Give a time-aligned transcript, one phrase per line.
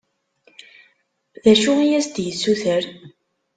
[1.43, 2.83] D acu i as-d-yessuter?